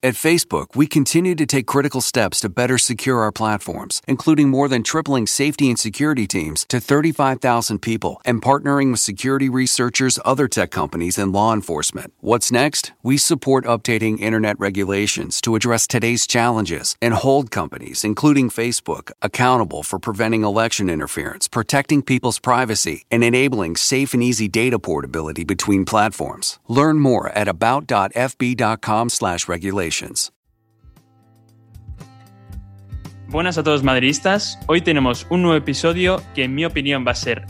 At 0.00 0.14
Facebook, 0.14 0.76
we 0.76 0.86
continue 0.86 1.34
to 1.34 1.44
take 1.44 1.66
critical 1.66 2.00
steps 2.00 2.38
to 2.40 2.48
better 2.48 2.78
secure 2.78 3.18
our 3.18 3.32
platforms, 3.32 4.00
including 4.06 4.48
more 4.48 4.68
than 4.68 4.84
tripling 4.84 5.26
safety 5.26 5.68
and 5.70 5.76
security 5.76 6.24
teams 6.24 6.64
to 6.68 6.78
35,000 6.78 7.80
people 7.82 8.22
and 8.24 8.40
partnering 8.40 8.92
with 8.92 9.00
security 9.00 9.48
researchers, 9.48 10.20
other 10.24 10.46
tech 10.46 10.70
companies, 10.70 11.18
and 11.18 11.32
law 11.32 11.52
enforcement. 11.52 12.12
What's 12.20 12.52
next? 12.52 12.92
We 13.02 13.18
support 13.18 13.64
updating 13.64 14.20
internet 14.20 14.54
regulations 14.60 15.40
to 15.40 15.56
address 15.56 15.88
today's 15.88 16.28
challenges 16.28 16.94
and 17.02 17.14
hold 17.14 17.50
companies, 17.50 18.04
including 18.04 18.50
Facebook, 18.50 19.10
accountable 19.20 19.82
for 19.82 19.98
preventing 19.98 20.44
election 20.44 20.88
interference, 20.88 21.48
protecting 21.48 22.02
people's 22.02 22.38
privacy, 22.38 23.04
and 23.10 23.24
enabling 23.24 23.74
safe 23.74 24.14
and 24.14 24.22
easy 24.22 24.46
data 24.46 24.78
portability 24.78 25.42
between 25.42 25.84
platforms. 25.84 26.60
Learn 26.68 27.00
more 27.00 27.30
at 27.30 27.48
Buenas 33.28 33.58
a 33.58 33.62
todos 33.62 33.82
madridistas. 33.82 34.58
Hoy 34.66 34.80
tenemos 34.80 35.26
un 35.28 35.42
nuevo 35.42 35.56
episodio 35.56 36.22
que 36.34 36.44
en 36.44 36.54
mi 36.54 36.64
opinión 36.64 37.04
va 37.06 37.12
a 37.12 37.14
ser 37.14 37.46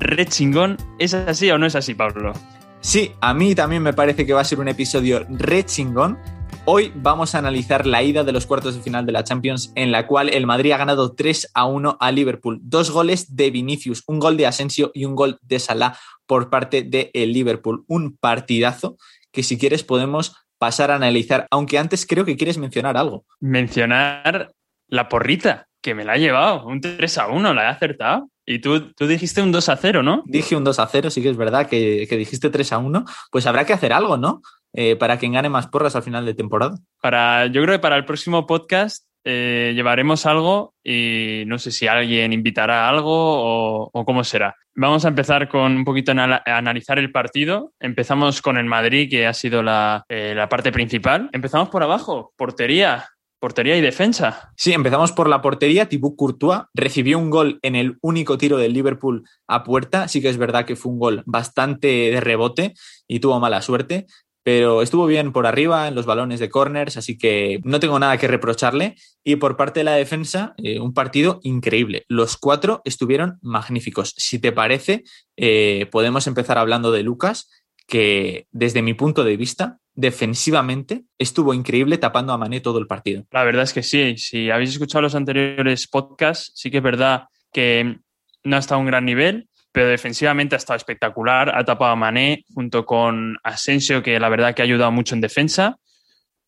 re 0.00 0.24
chingón. 0.26 0.76
¿Es 0.98 1.12
así 1.14 1.50
o 1.50 1.58
no 1.58 1.66
es 1.66 1.74
así, 1.74 1.94
Pablo? 1.94 2.32
Sí, 2.80 3.12
a 3.20 3.34
mí 3.34 3.54
también 3.54 3.82
me 3.82 3.92
parece 3.92 4.24
que 4.24 4.32
va 4.32 4.40
a 4.40 4.44
ser 4.44 4.60
un 4.60 4.68
episodio 4.68 5.26
re 5.28 5.64
chingón. 5.64 6.18
Hoy 6.64 6.92
vamos 6.94 7.34
a 7.34 7.38
analizar 7.38 7.86
la 7.86 8.02
ida 8.02 8.24
de 8.24 8.32
los 8.32 8.46
cuartos 8.46 8.74
de 8.74 8.82
final 8.82 9.06
de 9.06 9.12
la 9.12 9.24
Champions, 9.24 9.72
en 9.74 9.90
la 9.90 10.06
cual 10.06 10.28
el 10.28 10.46
Madrid 10.46 10.72
ha 10.72 10.76
ganado 10.78 11.14
3 11.14 11.50
a 11.54 11.64
1 11.66 11.96
a 12.00 12.12
Liverpool. 12.12 12.60
Dos 12.62 12.90
goles 12.90 13.36
de 13.36 13.50
Vinicius, 13.50 14.04
un 14.06 14.18
gol 14.18 14.36
de 14.36 14.46
Asensio 14.46 14.90
y 14.94 15.04
un 15.04 15.14
gol 15.14 15.38
de 15.42 15.58
Salah 15.58 15.98
por 16.26 16.50
parte 16.50 16.82
del 16.82 17.10
el 17.14 17.32
Liverpool. 17.32 17.84
Un 17.86 18.16
partidazo 18.16 18.96
que 19.32 19.42
si 19.42 19.58
quieres 19.58 19.82
podemos 19.82 20.36
pasar 20.58 20.90
a 20.90 20.96
analizar, 20.96 21.46
aunque 21.50 21.78
antes 21.78 22.06
creo 22.06 22.24
que 22.24 22.36
quieres 22.36 22.58
mencionar 22.58 22.96
algo. 22.96 23.24
Mencionar 23.40 24.52
la 24.88 25.08
porrita, 25.08 25.68
que 25.80 25.94
me 25.94 26.04
la 26.04 26.14
ha 26.14 26.18
llevado, 26.18 26.66
un 26.66 26.80
3 26.80 27.18
a 27.18 27.28
1, 27.28 27.54
la 27.54 27.64
he 27.64 27.66
acertado. 27.66 28.28
Y 28.44 28.60
tú, 28.60 28.92
tú 28.92 29.06
dijiste 29.06 29.42
un 29.42 29.52
2 29.52 29.68
a 29.68 29.76
0, 29.76 30.02
¿no? 30.02 30.22
Dije 30.26 30.56
un 30.56 30.64
2 30.64 30.78
a 30.78 30.86
0, 30.86 31.10
sí 31.10 31.22
que 31.22 31.28
es 31.28 31.36
verdad 31.36 31.68
que, 31.68 32.06
que 32.08 32.16
dijiste 32.16 32.50
3 32.50 32.72
a 32.72 32.78
1. 32.78 33.04
Pues 33.30 33.46
habrá 33.46 33.64
que 33.64 33.74
hacer 33.74 33.92
algo, 33.92 34.16
¿no? 34.16 34.40
Eh, 34.72 34.96
para 34.96 35.18
quien 35.18 35.32
gane 35.32 35.48
más 35.48 35.66
porras 35.66 35.96
al 35.96 36.02
final 36.02 36.24
de 36.24 36.34
temporada. 36.34 36.76
Para, 37.00 37.46
yo 37.46 37.62
creo 37.62 37.74
que 37.74 37.82
para 37.82 37.96
el 37.96 38.04
próximo 38.04 38.46
podcast 38.46 39.06
eh, 39.24 39.72
llevaremos 39.74 40.26
algo 40.26 40.74
y 40.82 41.44
no 41.46 41.58
sé 41.58 41.70
si 41.70 41.86
alguien 41.86 42.32
invitará 42.32 42.88
algo 42.88 43.90
o, 43.92 44.04
cómo 44.04 44.24
será. 44.24 44.56
Vamos 44.74 45.04
a 45.04 45.08
empezar 45.08 45.48
con 45.48 45.76
un 45.76 45.84
poquito 45.84 46.12
a 46.12 46.42
analizar 46.46 46.98
el 46.98 47.10
partido. 47.10 47.72
Empezamos 47.80 48.40
con 48.40 48.56
el 48.56 48.66
Madrid, 48.66 49.10
que 49.10 49.26
ha 49.26 49.34
sido 49.34 49.62
la, 49.62 50.04
eh, 50.08 50.34
la 50.36 50.48
parte 50.48 50.72
principal. 50.72 51.28
Empezamos 51.32 51.68
por 51.68 51.82
abajo, 51.82 52.32
portería. 52.36 53.08
Portería 53.40 53.76
y 53.76 53.80
defensa. 53.80 54.52
Sí, 54.56 54.72
empezamos 54.72 55.12
por 55.12 55.28
la 55.28 55.40
portería. 55.40 55.88
Thibaut 55.88 56.16
Courtois 56.16 56.62
recibió 56.74 57.18
un 57.18 57.30
gol 57.30 57.60
en 57.62 57.76
el 57.76 57.96
único 58.00 58.36
tiro 58.36 58.56
del 58.56 58.72
Liverpool 58.72 59.22
a 59.46 59.62
puerta. 59.62 60.08
Sí 60.08 60.20
que 60.20 60.28
es 60.28 60.38
verdad 60.38 60.64
que 60.64 60.74
fue 60.74 60.90
un 60.90 60.98
gol 60.98 61.22
bastante 61.24 61.86
de 61.86 62.20
rebote 62.20 62.74
y 63.06 63.20
tuvo 63.20 63.38
mala 63.38 63.62
suerte 63.62 64.06
pero 64.48 64.80
estuvo 64.80 65.04
bien 65.04 65.30
por 65.30 65.46
arriba 65.46 65.88
en 65.88 65.94
los 65.94 66.06
balones 66.06 66.40
de 66.40 66.48
corners, 66.48 66.96
así 66.96 67.18
que 67.18 67.60
no 67.64 67.80
tengo 67.80 67.98
nada 67.98 68.16
que 68.16 68.28
reprocharle. 68.28 68.94
Y 69.22 69.36
por 69.36 69.58
parte 69.58 69.80
de 69.80 69.84
la 69.84 69.92
defensa, 69.92 70.54
eh, 70.56 70.80
un 70.80 70.94
partido 70.94 71.38
increíble. 71.42 72.06
Los 72.08 72.38
cuatro 72.38 72.80
estuvieron 72.86 73.38
magníficos. 73.42 74.14
Si 74.16 74.38
te 74.38 74.50
parece, 74.50 75.04
eh, 75.36 75.86
podemos 75.92 76.26
empezar 76.26 76.56
hablando 76.56 76.92
de 76.92 77.02
Lucas, 77.02 77.50
que 77.86 78.46
desde 78.50 78.80
mi 78.80 78.94
punto 78.94 79.22
de 79.22 79.36
vista, 79.36 79.80
defensivamente, 79.94 81.04
estuvo 81.18 81.52
increíble 81.52 81.98
tapando 81.98 82.32
a 82.32 82.38
Mané 82.38 82.62
todo 82.62 82.78
el 82.78 82.86
partido. 82.86 83.26
La 83.30 83.44
verdad 83.44 83.64
es 83.64 83.74
que 83.74 83.82
sí. 83.82 84.16
Si 84.16 84.48
habéis 84.48 84.70
escuchado 84.70 85.02
los 85.02 85.14
anteriores 85.14 85.86
podcasts, 85.88 86.52
sí 86.54 86.70
que 86.70 86.78
es 86.78 86.82
verdad 86.82 87.24
que 87.52 87.98
no 88.44 88.56
ha 88.56 88.60
estado 88.60 88.78
a 88.78 88.80
un 88.80 88.86
gran 88.86 89.04
nivel, 89.04 89.47
pero 89.72 89.88
defensivamente 89.88 90.54
ha 90.54 90.58
estado 90.58 90.76
espectacular. 90.76 91.52
Ha 91.54 91.64
tapado 91.64 91.92
a 91.92 91.96
Mané 91.96 92.44
junto 92.54 92.84
con 92.84 93.38
Asensio, 93.42 94.02
que 94.02 94.18
la 94.18 94.28
verdad 94.28 94.54
que 94.54 94.62
ha 94.62 94.64
ayudado 94.64 94.92
mucho 94.92 95.14
en 95.14 95.20
defensa. 95.20 95.76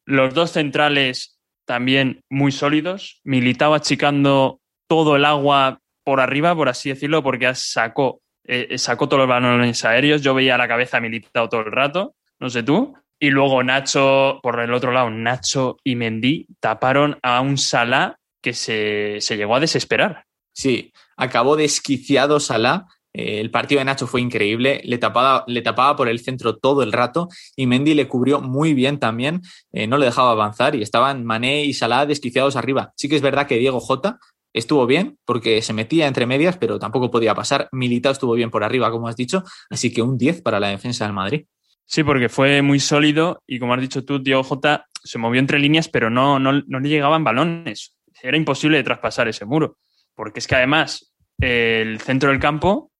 Los 0.05 0.35
dos 0.35 0.53
centrales 0.53 1.39
también 1.65 2.23
muy 2.29 2.53
sólidos. 2.53 3.21
Militao 3.25 3.75
achicando 3.75 4.61
todo 4.89 5.17
el 5.17 5.25
agua 5.25 5.81
por 6.03 6.21
arriba, 6.21 6.55
por 6.55 6.69
así 6.69 6.89
decirlo, 6.89 7.23
porque 7.23 7.55
sacó, 7.55 8.21
eh, 8.45 8.77
sacó 8.79 9.09
todos 9.09 9.21
los 9.21 9.29
balones 9.29 9.85
aéreos. 9.85 10.23
Yo 10.23 10.35
veía 10.35 10.59
la 10.59 10.67
cabeza 10.67 11.01
Militao 11.01 11.49
todo 11.49 11.61
el 11.61 11.73
rato, 11.73 12.15
no 12.41 12.51
sé 12.51 12.63
tú. 12.63 12.95
Y 13.21 13.31
luego 13.31 13.63
Nacho, 13.63 14.41
por 14.43 14.59
el 14.61 14.73
otro 14.73 14.93
lado, 14.93 15.11
Nacho 15.11 15.77
y 15.85 15.95
Mendy 15.95 16.47
taparon 16.59 17.19
a 17.23 17.41
un 17.43 17.59
Salah 17.59 18.17
que 18.43 18.55
se, 18.55 19.19
se 19.21 19.37
llegó 19.37 19.55
a 19.55 19.61
desesperar. 19.61 20.25
Sí, 20.53 20.93
acabó 21.17 21.55
desquiciado 21.55 22.41
Salah 22.41 22.87
el 23.13 23.51
partido 23.51 23.81
de 23.81 23.85
Nacho 23.85 24.07
fue 24.07 24.21
increíble, 24.21 24.81
le 24.85 24.99
tapaba, 24.99 25.45
le 25.47 25.63
tapaba 25.63 25.97
por 25.97 26.09
el 26.09 26.21
centro 26.21 26.57
todo 26.57 26.83
el 26.83 26.93
rato 26.93 27.29
y 27.57 27.67
Mendy 27.67 27.95
le 27.95 28.09
cubrió 28.09 28.41
muy 28.41 28.75
bien 28.75 28.99
también, 28.99 29.43
eh, 29.73 29.87
no 29.87 29.99
le 29.99 30.07
dejaba 30.07 30.31
avanzar 30.31 30.77
y 30.77 30.83
estaban 30.83 31.25
Mané 31.25 31.65
y 31.65 31.75
Salah 31.75 32.07
desquiciados 32.07 32.57
arriba. 32.57 32.93
Sí 32.97 33.09
que 33.09 33.17
es 33.17 33.23
verdad 33.23 33.47
que 33.47 33.57
Diego 33.57 33.81
Jota 33.81 34.19
estuvo 34.53 34.87
bien 34.87 35.19
porque 35.25 35.63
se 35.63 35.73
metía 35.73 36.07
entre 36.07 36.27
medias, 36.27 36.57
pero 36.57 36.79
tampoco 36.79 37.11
podía 37.11 37.35
pasar. 37.35 37.69
Militao 37.73 38.13
estuvo 38.13 38.35
bien 38.35 38.51
por 38.51 38.65
arriba, 38.65 38.91
como 38.91 39.09
has 39.09 39.17
dicho, 39.17 39.43
así 39.71 39.93
que 39.93 40.03
un 40.03 40.17
10 40.17 40.43
para 40.43 40.61
la 40.61 40.69
defensa 40.69 41.05
del 41.05 41.13
Madrid. 41.13 41.47
Sí, 41.85 42.05
porque 42.05 42.29
fue 42.29 42.63
muy 42.63 42.79
sólido 42.79 43.43
y 43.47 43.59
como 43.59 43.75
has 43.75 43.81
dicho 43.81 44.05
tú, 44.05 44.21
Diego 44.23 44.45
Jota 44.45 44.87
se 45.03 45.19
movió 45.19 45.41
entre 45.41 45.59
líneas, 45.59 45.89
pero 45.89 46.11
no, 46.11 46.39
no, 46.39 46.53
no 46.53 46.81
le 46.81 46.89
llegaban 46.89 47.25
balones. 47.25 47.97
Era 48.23 48.37
imposible 48.37 48.77
de 48.77 48.85
traspasar 48.85 49.27
ese 49.27 49.45
muro, 49.45 49.79
porque 50.15 50.39
es 50.39 50.47
que 50.47 50.55
además 50.55 51.13
el 51.41 52.01
centro 52.01 52.31
del 52.31 52.39
campo 52.39 52.91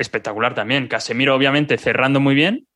espectacular 0.00 0.54
también. 0.54 0.88
Casemiro, 0.88 1.34
obviamente, 1.34 1.78
cerrando 1.78 2.20
muy 2.20 2.34
bien. 2.34 2.66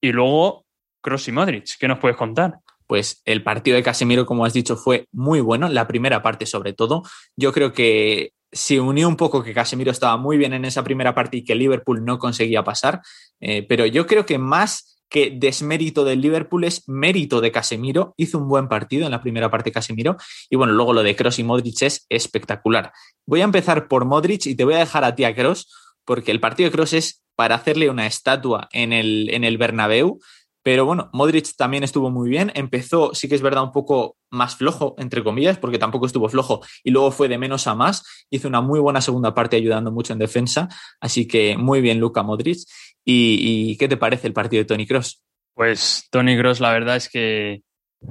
Y 0.00 0.12
luego 0.12 0.64
Cross 1.02 1.28
y 1.28 1.32
Modric. 1.32 1.78
¿Qué 1.78 1.86
nos 1.86 1.98
puedes 1.98 2.16
contar? 2.16 2.58
Pues 2.86 3.22
el 3.24 3.42
partido 3.42 3.76
de 3.76 3.82
Casemiro, 3.82 4.26
como 4.26 4.44
has 4.44 4.52
dicho, 4.52 4.76
fue 4.76 5.06
muy 5.12 5.40
bueno. 5.40 5.68
La 5.68 5.86
primera 5.86 6.22
parte, 6.22 6.46
sobre 6.46 6.72
todo. 6.72 7.02
Yo 7.36 7.52
creo 7.52 7.72
que 7.72 8.32
se 8.50 8.80
unió 8.80 9.08
un 9.08 9.16
poco 9.16 9.42
que 9.42 9.52
Casemiro 9.52 9.90
estaba 9.90 10.16
muy 10.16 10.36
bien 10.36 10.52
en 10.52 10.64
esa 10.64 10.84
primera 10.84 11.14
parte 11.14 11.38
y 11.38 11.44
que 11.44 11.54
Liverpool 11.54 12.04
no 12.04 12.18
conseguía 12.18 12.64
pasar. 12.64 13.00
Eh, 13.40 13.64
pero 13.68 13.86
yo 13.86 14.06
creo 14.06 14.24
que 14.26 14.38
más 14.38 15.02
que 15.10 15.30
desmérito 15.30 16.04
del 16.04 16.20
Liverpool 16.20 16.64
es 16.64 16.88
mérito 16.88 17.40
de 17.40 17.52
Casemiro. 17.52 18.14
Hizo 18.16 18.38
un 18.38 18.48
buen 18.48 18.68
partido 18.68 19.04
en 19.04 19.10
la 19.10 19.20
primera 19.20 19.50
parte 19.50 19.72
Casemiro. 19.72 20.16
Y 20.48 20.56
bueno, 20.56 20.72
luego 20.72 20.92
lo 20.92 21.02
de 21.02 21.14
Cross 21.14 21.38
y 21.38 21.44
Modric 21.44 21.82
es 21.82 22.06
espectacular. 22.08 22.92
Voy 23.26 23.42
a 23.42 23.44
empezar 23.44 23.86
por 23.86 24.06
Modric 24.06 24.46
y 24.46 24.54
te 24.54 24.64
voy 24.64 24.74
a 24.74 24.78
dejar 24.78 25.04
a 25.04 25.14
ti 25.14 25.24
a 25.24 25.34
Cross 25.34 25.68
porque 26.04 26.30
el 26.30 26.40
partido 26.40 26.68
de 26.68 26.76
Cross 26.76 26.92
es 26.92 27.24
para 27.36 27.56
hacerle 27.56 27.90
una 27.90 28.06
estatua 28.06 28.68
en 28.72 28.92
el, 28.92 29.28
en 29.30 29.44
el 29.44 29.58
Bernabéu. 29.58 30.20
Pero 30.64 30.86
bueno, 30.86 31.10
Modric 31.12 31.54
también 31.56 31.84
estuvo 31.84 32.10
muy 32.10 32.30
bien. 32.30 32.50
Empezó, 32.54 33.14
sí 33.14 33.28
que 33.28 33.34
es 33.34 33.42
verdad, 33.42 33.64
un 33.64 33.72
poco 33.72 34.16
más 34.30 34.56
flojo, 34.56 34.94
entre 34.98 35.22
comillas, 35.22 35.58
porque 35.58 35.78
tampoco 35.78 36.06
estuvo 36.06 36.26
flojo 36.30 36.62
y 36.82 36.90
luego 36.90 37.10
fue 37.10 37.28
de 37.28 37.36
menos 37.36 37.66
a 37.66 37.74
más. 37.74 38.02
Hizo 38.30 38.48
una 38.48 38.62
muy 38.62 38.80
buena 38.80 39.02
segunda 39.02 39.34
parte 39.34 39.56
ayudando 39.56 39.92
mucho 39.92 40.14
en 40.14 40.18
defensa. 40.18 40.70
Así 41.00 41.28
que 41.28 41.58
muy 41.58 41.82
bien, 41.82 42.00
Luca 42.00 42.22
Modric. 42.22 42.60
¿Y, 43.04 43.76
qué 43.76 43.88
te 43.88 43.98
parece 43.98 44.26
el 44.26 44.32
partido 44.32 44.62
de 44.62 44.64
Tony 44.64 44.86
Cross? 44.86 45.22
Pues 45.52 46.08
Tony 46.10 46.38
Cross, 46.38 46.60
la 46.60 46.72
verdad 46.72 46.96
es 46.96 47.10
que 47.10 47.60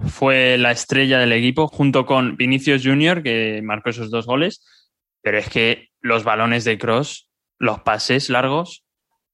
fue 0.08 0.58
la 0.60 0.72
estrella 0.72 1.18
del 1.18 1.32
equipo 1.32 1.68
junto 1.68 2.06
con 2.06 2.38
Vinicius 2.38 2.84
Junior, 2.86 3.24
que 3.24 3.62
marcó 3.64 3.90
esos 3.90 4.12
dos 4.12 4.28
goles. 4.28 4.64
Pero 5.24 5.40
es 5.40 5.50
que 5.50 5.88
los 6.02 6.24
balones 6.24 6.66
de 6.66 6.78
Cross 6.78 7.30
los 7.64 7.80
pases 7.80 8.30
largos 8.30 8.84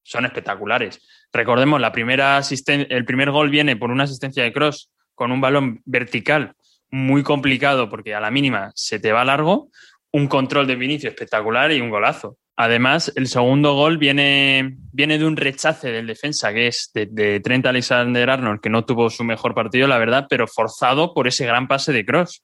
son 0.03 0.23
espectaculares. 0.23 1.01
Recordemos, 1.33 1.81
la 1.81 1.91
primera 1.91 2.39
el 2.67 3.05
primer 3.05 3.31
gol 3.31 3.49
viene 3.49 3.75
por 3.75 3.89
una 3.89 4.03
asistencia 4.03 4.43
de 4.43 4.53
cross 4.53 4.91
con 5.15 5.31
un 5.31 5.41
balón 5.41 5.81
vertical 5.85 6.53
muy 6.91 7.23
complicado 7.23 7.89
porque 7.89 8.13
a 8.13 8.19
la 8.19 8.29
mínima 8.29 8.71
se 8.75 8.99
te 8.99 9.11
va 9.11 9.25
largo, 9.25 9.69
un 10.11 10.27
control 10.27 10.67
de 10.67 10.75
Vinicio 10.75 11.09
espectacular 11.09 11.71
y 11.71 11.81
un 11.81 11.89
golazo. 11.89 12.37
Además, 12.55 13.11
el 13.15 13.27
segundo 13.27 13.73
gol 13.73 13.97
viene, 13.97 14.77
viene 14.91 15.17
de 15.17 15.25
un 15.25 15.35
rechace 15.35 15.91
del 15.91 16.05
defensa, 16.05 16.53
que 16.53 16.67
es 16.67 16.91
de, 16.93 17.39
Trent 17.39 17.65
Alexander 17.65 18.29
Arnold, 18.29 18.59
que 18.61 18.69
no 18.69 18.85
tuvo 18.85 19.09
su 19.09 19.23
mejor 19.23 19.55
partido, 19.55 19.87
la 19.87 19.97
verdad, 19.97 20.27
pero 20.29 20.45
forzado 20.45 21.15
por 21.15 21.27
ese 21.27 21.47
gran 21.47 21.67
pase 21.67 21.93
de 21.93 22.05
Cross. 22.05 22.43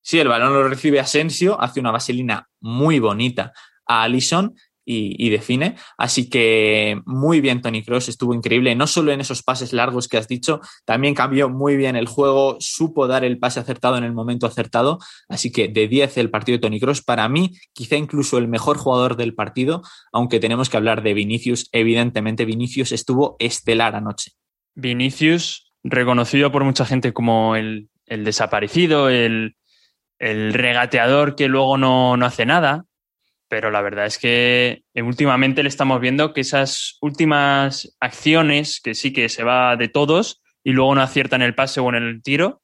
Sí, 0.00 0.18
el 0.18 0.28
balón 0.28 0.54
lo 0.54 0.66
recibe 0.66 1.00
Asensio, 1.00 1.60
hace 1.60 1.80
una 1.80 1.90
vaselina 1.90 2.48
muy 2.60 3.00
bonita 3.00 3.52
a 3.88 4.02
Allison 4.02 4.54
y, 4.90 5.28
define. 5.28 5.76
Así 5.98 6.30
que 6.30 7.00
muy 7.04 7.40
bien 7.40 7.60
Tony 7.60 7.84
Cross, 7.84 8.08
estuvo 8.08 8.32
increíble, 8.32 8.74
no 8.74 8.86
solo 8.86 9.12
en 9.12 9.20
esos 9.20 9.42
pases 9.42 9.74
largos 9.74 10.08
que 10.08 10.16
has 10.16 10.28
dicho, 10.28 10.60
también 10.86 11.14
cambió 11.14 11.50
muy 11.50 11.76
bien 11.76 11.94
el 11.94 12.06
juego, 12.06 12.56
supo 12.58 13.06
dar 13.06 13.24
el 13.24 13.38
pase 13.38 13.60
acertado 13.60 13.98
en 13.98 14.04
el 14.04 14.14
momento 14.14 14.46
acertado. 14.46 14.98
Así 15.28 15.52
que 15.52 15.68
de 15.68 15.88
10 15.88 16.16
el 16.16 16.30
partido 16.30 16.56
de 16.56 16.62
Tony 16.62 16.80
Cross, 16.80 17.02
para 17.02 17.28
mí 17.28 17.52
quizá 17.74 17.96
incluso 17.96 18.38
el 18.38 18.48
mejor 18.48 18.78
jugador 18.78 19.16
del 19.16 19.34
partido, 19.34 19.82
aunque 20.12 20.40
tenemos 20.40 20.70
que 20.70 20.78
hablar 20.78 21.02
de 21.02 21.12
Vinicius, 21.12 21.68
evidentemente 21.72 22.46
Vinicius 22.46 22.92
estuvo 22.92 23.36
estelar 23.38 23.94
anoche. 23.94 24.32
Vinicius 24.74 25.70
reconocido 25.84 26.50
por 26.50 26.64
mucha 26.64 26.86
gente 26.86 27.12
como 27.12 27.56
el, 27.56 27.90
desaparecido, 28.06 29.10
el, 29.10 29.54
regateador 30.18 31.36
que 31.36 31.46
luego 31.46 31.76
no, 31.76 32.16
no, 32.16 32.26
hace 32.26 32.46
nada. 32.46 32.84
Pero 33.48 33.70
la 33.70 33.80
verdad 33.80 34.06
es 34.06 34.18
que 34.18 34.82
últimamente 34.94 35.62
le 35.62 35.68
estamos 35.68 36.00
viendo 36.00 36.32
que 36.32 36.42
esas 36.42 36.98
últimas 37.00 37.96
acciones, 38.00 38.80
que 38.80 38.94
sí 38.94 39.12
que 39.12 39.28
se 39.28 39.42
va 39.42 39.76
de 39.76 39.88
todos 39.88 40.42
y 40.62 40.72
luego 40.72 40.94
no 40.94 41.00
acierta 41.00 41.36
en 41.36 41.42
el 41.42 41.54
pase 41.54 41.80
o 41.80 41.88
en 41.88 41.94
el 41.96 42.22
tiro, 42.22 42.60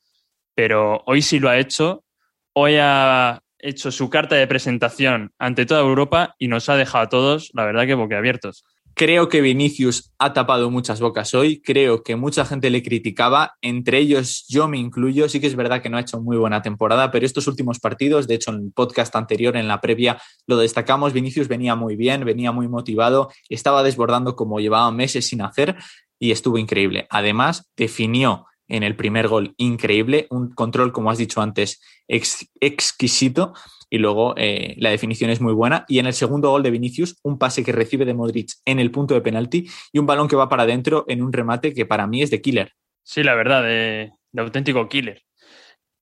pero 0.54 1.02
hoy 1.06 1.22
sí 1.22 1.40
lo 1.40 1.48
ha 1.48 1.58
hecho. 1.58 2.04
Hoy 2.52 2.76
ha 2.78 3.40
hecho 3.58 3.90
su 3.90 4.10
carta 4.10 4.36
de 4.36 4.46
presentación 4.46 5.32
ante 5.38 5.66
toda 5.66 5.80
Europa 5.80 6.34
y 6.38 6.48
nos 6.48 6.68
ha 6.68 6.76
dejado 6.76 7.04
a 7.04 7.08
todos, 7.08 7.50
la 7.54 7.64
verdad, 7.64 7.86
que 7.86 7.94
boquiabiertos. 7.94 8.64
Creo 8.96 9.28
que 9.28 9.40
Vinicius 9.40 10.12
ha 10.18 10.32
tapado 10.32 10.70
muchas 10.70 11.00
bocas 11.00 11.34
hoy, 11.34 11.60
creo 11.60 12.04
que 12.04 12.14
mucha 12.14 12.44
gente 12.44 12.70
le 12.70 12.80
criticaba, 12.80 13.54
entre 13.60 13.98
ellos 13.98 14.46
yo 14.48 14.68
me 14.68 14.78
incluyo, 14.78 15.28
sí 15.28 15.40
que 15.40 15.48
es 15.48 15.56
verdad 15.56 15.82
que 15.82 15.88
no 15.88 15.96
ha 15.96 16.00
hecho 16.00 16.20
muy 16.20 16.36
buena 16.36 16.62
temporada, 16.62 17.10
pero 17.10 17.26
estos 17.26 17.48
últimos 17.48 17.80
partidos, 17.80 18.28
de 18.28 18.36
hecho 18.36 18.52
en 18.52 18.66
el 18.66 18.72
podcast 18.72 19.16
anterior, 19.16 19.56
en 19.56 19.66
la 19.66 19.80
previa, 19.80 20.22
lo 20.46 20.56
destacamos, 20.58 21.12
Vinicius 21.12 21.48
venía 21.48 21.74
muy 21.74 21.96
bien, 21.96 22.24
venía 22.24 22.52
muy 22.52 22.68
motivado, 22.68 23.32
estaba 23.48 23.82
desbordando 23.82 24.36
como 24.36 24.60
llevaba 24.60 24.92
meses 24.92 25.26
sin 25.26 25.42
hacer 25.42 25.76
y 26.20 26.30
estuvo 26.30 26.56
increíble. 26.56 27.08
Además, 27.10 27.68
definió 27.76 28.46
en 28.68 28.84
el 28.84 28.94
primer 28.94 29.26
gol 29.26 29.54
increíble, 29.56 30.28
un 30.30 30.54
control, 30.54 30.92
como 30.92 31.10
has 31.10 31.18
dicho 31.18 31.42
antes, 31.42 31.80
exquisito 32.06 33.54
y 33.94 33.98
luego 33.98 34.34
eh, 34.36 34.74
la 34.78 34.90
definición 34.90 35.30
es 35.30 35.40
muy 35.40 35.52
buena. 35.52 35.84
Y 35.86 36.00
en 36.00 36.06
el 36.06 36.14
segundo 36.14 36.50
gol 36.50 36.64
de 36.64 36.72
Vinicius, 36.72 37.16
un 37.22 37.38
pase 37.38 37.62
que 37.62 37.70
recibe 37.70 38.04
de 38.04 38.12
Modric 38.12 38.50
en 38.64 38.80
el 38.80 38.90
punto 38.90 39.14
de 39.14 39.20
penalti 39.20 39.68
y 39.92 40.00
un 40.00 40.06
balón 40.06 40.26
que 40.26 40.34
va 40.34 40.48
para 40.48 40.64
adentro 40.64 41.04
en 41.06 41.22
un 41.22 41.32
remate 41.32 41.72
que 41.72 41.86
para 41.86 42.08
mí 42.08 42.20
es 42.20 42.28
de 42.28 42.42
killer. 42.42 42.72
Sí, 43.04 43.22
la 43.22 43.36
verdad, 43.36 43.62
de, 43.62 44.10
auténtico 44.36 44.88
killer. 44.88 45.22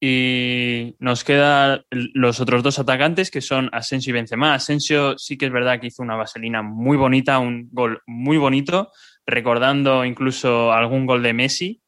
Y 0.00 0.96
nos 1.00 1.22
quedan 1.22 1.82
los 1.90 2.40
otros 2.40 2.62
dos 2.62 2.78
atacantes 2.78 3.30
que 3.30 3.42
son 3.42 3.68
Asensio 3.74 4.12
y 4.12 4.14
Benzema. 4.14 4.54
Asensio 4.54 5.18
sí 5.18 5.36
que 5.36 5.44
es 5.44 5.52
verdad 5.52 5.78
que 5.78 5.88
hizo 5.88 6.02
una 6.02 6.16
vaselina 6.16 6.62
muy 6.62 6.96
bonita, 6.96 7.40
un 7.40 7.68
gol 7.72 8.00
muy 8.06 8.38
bonito, 8.38 8.90
recordando 9.26 10.06
incluso 10.06 10.72
algún 10.72 11.04
gol 11.04 11.22
de 11.22 11.34
Messi 11.34 11.82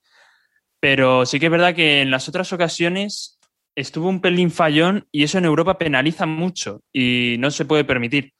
pero 0.85 1.25
sí 1.25 1.41
que 1.41 1.47
es 1.47 1.51
verdad 1.51 1.75
que 1.75 2.03
en 2.03 2.11
las 2.11 2.29
otras 2.29 2.53
ocasiones 2.53 3.39
estuvo 3.77 4.09
un 4.09 4.21
pelín 4.21 4.51
fallón 4.51 5.07
y 5.11 5.25
eso 5.25 5.39
en 5.39 5.45
Europa 5.45 5.79
penaliza 5.79 6.27
mucho 6.27 6.83
y 6.93 7.37
no 7.39 7.51
se 7.51 7.65
puede 7.65 7.85
permitir. 7.85 8.33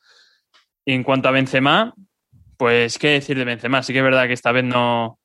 en 0.87 1.03
cuanto 1.03 1.29
a 1.29 1.33
Benzema, 1.33 1.95
pues 2.59 2.99
qué 2.99 3.09
decir 3.09 3.39
de 3.39 3.45
Benzema. 3.45 3.83
Sí 3.83 3.93
que 3.93 4.01
es 4.01 4.05
verdad 4.05 4.27
que 4.27 4.35
esta 4.35 4.53
vez 4.53 4.65
no, 4.65 5.19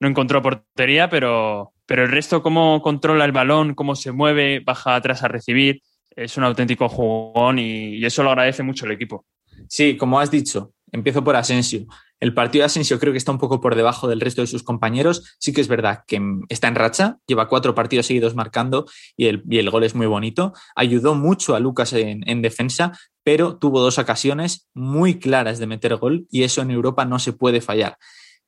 no 0.00 0.08
encontró 0.08 0.40
portería, 0.42 1.08
pero, 1.10 1.72
pero 1.86 2.04
el 2.04 2.10
resto, 2.10 2.42
cómo 2.42 2.80
controla 2.80 3.24
el 3.24 3.32
balón, 3.32 3.74
cómo 3.74 3.96
se 3.96 4.12
mueve, 4.12 4.60
baja 4.60 4.94
atrás 4.94 5.22
a 5.22 5.28
recibir, 5.28 5.82
es 6.10 6.36
un 6.36 6.44
auténtico 6.44 6.88
jugón 6.88 7.58
y, 7.58 7.96
y 7.96 8.04
eso 8.04 8.22
lo 8.22 8.30
agradece 8.30 8.62
mucho 8.62 8.86
el 8.86 8.92
equipo. 8.92 9.26
Sí, 9.68 9.96
como 9.96 10.20
has 10.20 10.30
dicho, 10.30 10.72
empiezo 10.92 11.22
por 11.22 11.36
Asensio. 11.36 11.86
El 12.20 12.34
partido 12.34 12.62
de 12.62 12.66
Asensio 12.66 12.98
creo 13.00 13.12
que 13.12 13.18
está 13.18 13.32
un 13.32 13.38
poco 13.38 13.60
por 13.60 13.74
debajo 13.74 14.06
del 14.06 14.20
resto 14.20 14.42
de 14.42 14.46
sus 14.46 14.62
compañeros. 14.62 15.36
Sí 15.38 15.52
que 15.52 15.60
es 15.60 15.68
verdad 15.68 16.04
que 16.06 16.20
está 16.48 16.68
en 16.68 16.74
racha, 16.74 17.18
lleva 17.26 17.48
cuatro 17.48 17.74
partidos 17.74 18.06
seguidos 18.06 18.34
marcando 18.34 18.86
y 19.16 19.26
el, 19.26 19.42
el 19.50 19.70
gol 19.70 19.84
es 19.84 19.94
muy 19.94 20.06
bonito. 20.06 20.52
Ayudó 20.76 21.14
mucho 21.14 21.54
a 21.54 21.60
Lucas 21.60 21.92
en, 21.94 22.28
en 22.28 22.42
defensa, 22.42 22.92
pero 23.24 23.56
tuvo 23.56 23.80
dos 23.80 23.98
ocasiones 23.98 24.68
muy 24.74 25.18
claras 25.18 25.58
de 25.58 25.66
meter 25.66 25.96
gol 25.96 26.26
y 26.30 26.42
eso 26.42 26.62
en 26.62 26.70
Europa 26.70 27.04
no 27.04 27.18
se 27.18 27.32
puede 27.32 27.60
fallar. 27.60 27.96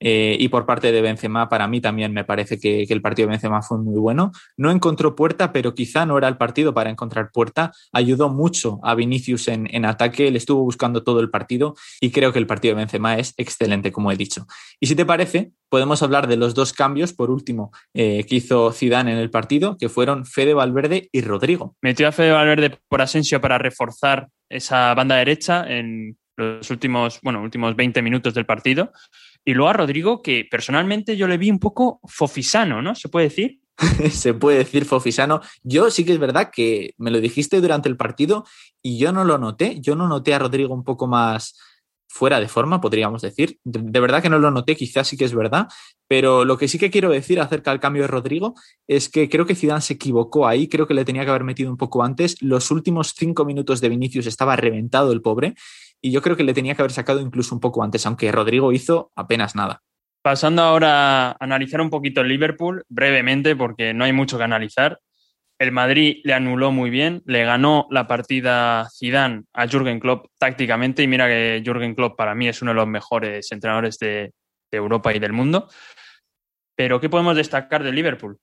Eh, 0.05 0.37
y 0.39 0.49
por 0.49 0.67
parte 0.67 0.91
de 0.91 1.01
Benzema, 1.01 1.49
para 1.49 1.69
mí 1.69 1.81
también 1.81 2.13
me 2.13 2.25
parece 2.25 2.59
que, 2.59 2.83
el 2.83 3.01
partido 3.01 3.29
de 3.29 3.33
Benzema 3.33 3.63
fue 3.63 3.79
muy 3.79 3.99
bueno. 3.99 4.33
No 4.57 4.71
encontró 4.71 5.15
puerta, 5.15 5.53
pero 5.53 5.75
quizá 5.75 6.05
no 6.05 6.19
era 6.19 6.27
el 6.27 6.37
partido 6.37 6.75
para 6.75 6.91
encontrar 6.91 7.31
puerta. 7.33 7.73
Ayudó 7.93 8.29
mucho 8.29 8.81
a 8.83 8.97
Vinicius 8.97 9.47
en, 9.49 9.85
ataque, 9.85 10.31
le 10.31 10.39
estuvo 10.39 10.63
buscando 10.63 11.05
todo 11.05 11.21
el 11.21 11.31
partido 11.31 11.75
y 12.01 12.11
creo 12.11 12.33
que 12.33 12.41
el 12.41 12.47
partido 12.47 12.75
de 12.75 12.81
Benzema 12.81 13.17
es 13.17 13.33
excelente, 13.37 13.93
como 13.93 14.11
he 14.11 14.17
dicho. 14.17 14.47
Y 14.81 14.89
si 14.89 14.97
te 14.97 15.07
parece, 15.07 15.53
podemos 15.69 16.03
hablar 16.03 16.27
de 16.27 16.37
los 16.37 16.55
dos 16.55 16.73
cambios, 16.73 17.13
por 17.13 17.31
último, 17.31 17.71
eh, 17.95 18.25
que 18.29 18.37
hizo 18.37 18.73
Zidane 18.73 19.13
en 19.13 19.19
el 19.19 19.31
partido, 19.31 19.77
que 19.79 19.89
fueron 19.89 20.27
Fede 20.27 20.53
Valverde 20.53 21.09
y 21.13 21.21
Rodrigo. 21.21 21.77
Metió 21.81 22.09
a 22.09 22.13
Fede 22.13 22.33
Valverde 22.33 22.77
por 22.89 23.03
Asensio 23.03 23.41
para 23.41 23.57
reforzar 23.59 24.29
esa 24.49 24.93
banda 24.95 25.17
derecha 25.17 25.65
en 25.69 26.17
los 26.37 26.71
últimos, 26.71 27.21
bueno, 27.23 27.43
últimos 27.43 27.77
20 27.77 28.03
minutos 28.03 28.35
del 28.35 28.47
partido 28.47 28.93
y 29.45 29.55
luego 29.55 29.71
a 29.71 29.75
Rodrigo, 29.75 30.23
que 30.23 30.47
personalmente 30.49 31.17
yo 31.17 31.27
le 31.27 31.39
vi 31.39 31.51
un 31.51 31.59
poco 31.59 32.01
fofisano, 32.05 32.81
¿no? 32.81 32.95
¿Se 32.95 33.09
puede 33.09 33.29
decir? 33.29 33.61
Se 34.11 34.35
puede 34.35 34.59
decir 34.59 34.85
fofisano. 34.85 35.41
Yo 35.63 35.91
sí 35.91 36.05
que 36.05 36.13
es 36.13 36.19
verdad 36.19 36.51
que 36.53 36.95
me 36.99 37.11
lo 37.11 37.21
dijiste 37.21 37.61
durante 37.61 37.89
el 37.89 37.97
partido 37.97 38.45
y 38.83 38.99
yo 38.99 39.13
no 39.13 39.25
lo 39.25 39.39
noté. 39.39 39.81
Yo 39.81 39.97
no 39.97 40.09
noté 40.09 40.35
a 40.35 40.39
Rodrigo 40.39 40.75
un 40.75 40.85
poco 40.85 41.07
más 41.07 41.59
fuera 42.13 42.41
de 42.41 42.49
forma, 42.49 42.81
podríamos 42.81 43.23
decir. 43.23 43.59
De, 43.65 43.99
verdad 43.99 44.23
que 44.23 44.29
no 44.29 44.39
lo 44.39 44.51
noté, 44.51 44.77
quizás 44.77 45.09
sí 45.09 45.17
que 45.17 45.25
es 45.25 45.35
verdad, 45.35 45.69
pero 46.07 46.45
lo 46.45 46.59
que 46.59 46.69
sí 46.69 46.79
que 46.79 46.91
quiero 46.91 47.09
decir 47.09 47.41
acerca 47.41 47.71
del 47.71 47.81
cambio 47.81 48.03
de 48.03 48.09
Rodrigo 48.09 48.55
es 48.87 49.09
que 49.09 49.31
creo 49.31 49.47
que 49.47 49.55
Zidane 49.55 49.81
se 49.81 49.95
equivocó 49.95 50.47
ahí, 50.47 50.69
creo 50.69 50.87
que 50.87 50.93
le 50.93 51.07
tenía 51.07 51.25
que 51.25 51.31
haber 51.31 51.45
metido 51.45 51.71
un 51.71 51.79
poco 51.79 52.05
antes. 52.05 52.37
Los 52.43 52.71
últimos 52.71 53.15
cinco 53.17 53.47
minutos 53.47 53.81
de 53.81 53.89
Vinicius 53.89 54.27
estaba 54.27 54.57
reventado 54.57 55.11
el 55.11 55.23
pobre 55.23 55.55
y 56.03 56.11
yo 56.11 56.21
creo 56.21 56.37
que 56.37 56.43
le 56.43 56.53
tenía 56.53 56.75
que 56.75 56.83
haber 56.83 56.93
sacado 56.93 57.21
incluso 57.21 57.55
un 57.55 57.61
poco 57.61 57.83
antes, 57.83 58.05
aunque 58.05 58.33
Rodrigo 58.33 58.73
hizo 58.73 59.13
apenas 59.15 59.55
nada. 59.55 59.83
Pasando 60.21 60.63
ahora 60.63 61.31
a 61.31 61.37
analizar 61.41 61.81
un 61.81 61.91
poquito 61.91 62.21
el 62.21 62.29
Liverpool, 62.29 62.85
brevemente, 62.89 63.57
porque 63.57 63.95
no 63.95 64.05
hay 64.05 64.13
mucho 64.13 64.37
que 64.37 64.45
analizar. 64.45 64.99
El 65.59 65.71
Madrid 65.71 66.21
le 66.25 66.35
anuló 66.35 66.73
muy 66.73 66.91
bien, 66.91 67.23
le 67.25 67.45
ganó 67.45 67.87
la 67.91 68.09
partida 68.09 68.89
Zidane 68.91 69.45
a 69.53 69.69
Jürgen 69.69 70.01
Klopp 70.01 70.27
tácticamente 70.39 71.05
y 71.05 71.07
mira 71.07 71.29
que 71.29 71.63
Jürgen 71.65 71.95
Klopp 71.95 72.17
para 72.17 72.35
mí 72.35 72.49
es 72.49 72.61
uno 72.63 72.73
de 72.73 72.77
los 72.77 72.89
mejores 72.89 73.51
entrenadores 73.53 73.97
de, 73.99 74.33
de 74.73 74.79
Europa 74.79 75.15
y 75.15 75.21
del 75.21 75.33
mundo. 75.33 75.69
Pero 76.75 77.01
¿qué 77.01 77.09
podemos 77.09 77.37
destacar 77.37 77.85
del 77.85 77.95
Liverpool? 77.95 78.39